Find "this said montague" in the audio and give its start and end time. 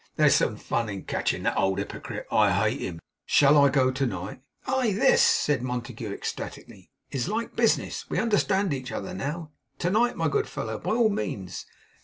4.93-6.11